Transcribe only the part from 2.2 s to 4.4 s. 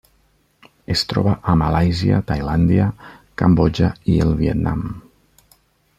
Tailàndia, Cambodja i el